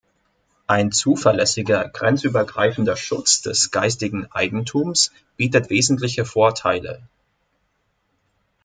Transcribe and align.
Ein 0.65 0.91
zuverlässiger 0.91 1.87
grenzübergreifender 1.87 2.97
Schutz 2.97 3.43
des 3.43 3.69
geistigen 3.69 4.25
Eigentums 4.31 5.11
bietet 5.37 5.69
wesentliche 5.69 6.25
Vorteile. 6.25 7.07